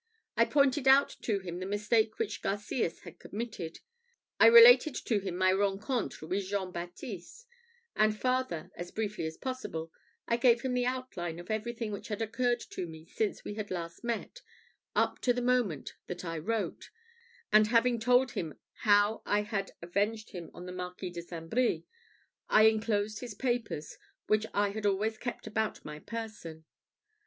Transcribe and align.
I 0.35 0.45
pointed 0.45 0.87
out 0.87 1.15
to 1.21 1.41
him 1.41 1.59
the 1.59 1.65
mistake 1.67 2.17
which 2.17 2.41
Garcias 2.41 3.01
had 3.01 3.19
committed; 3.19 3.81
I 4.39 4.47
related 4.47 4.95
to 4.95 5.19
him 5.19 5.37
my 5.37 5.51
rencontre 5.51 6.25
with 6.27 6.47
Jean 6.47 6.71
Baptiste; 6.71 7.45
and 7.95 8.19
farther, 8.19 8.71
as 8.73 8.89
briefly 8.89 9.27
as 9.27 9.37
possible, 9.37 9.91
I 10.27 10.37
gave 10.37 10.61
him 10.63 10.73
the 10.73 10.87
outline 10.87 11.37
of 11.37 11.51
everything 11.51 11.91
which 11.91 12.07
had 12.07 12.19
occurred 12.19 12.61
to 12.71 12.87
me 12.87 13.05
since 13.05 13.43
we 13.45 13.53
had 13.53 13.69
last 13.69 14.03
met, 14.03 14.41
up 14.95 15.19
to 15.19 15.33
the 15.33 15.39
moment 15.39 15.93
that 16.07 16.25
I 16.25 16.39
wrote; 16.39 16.89
and 17.53 17.67
having 17.67 17.99
told 17.99 18.31
him 18.31 18.55
how 18.79 19.21
I 19.27 19.43
had 19.43 19.73
avenged 19.83 20.31
him 20.31 20.49
on 20.51 20.65
the 20.65 20.71
Marquis 20.71 21.11
de 21.11 21.21
St. 21.21 21.47
Brie, 21.47 21.85
I 22.49 22.63
enclosed 22.63 23.19
his 23.19 23.35
papers, 23.35 23.99
which 24.25 24.47
I 24.51 24.69
had 24.69 24.87
always 24.87 25.19
kept 25.19 25.45
about 25.45 25.85
my 25.85 25.99
person. 25.99 26.65